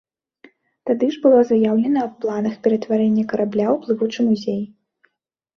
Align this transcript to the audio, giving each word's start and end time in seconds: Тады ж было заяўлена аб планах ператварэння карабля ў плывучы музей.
Тады 0.89 1.09
ж 1.15 1.19
было 1.25 1.41
заяўлена 1.49 1.99
аб 2.07 2.13
планах 2.25 2.55
ператварэння 2.69 3.27
карабля 3.35 3.67
ў 3.75 3.85
плывучы 3.85 4.19
музей. 4.31 4.61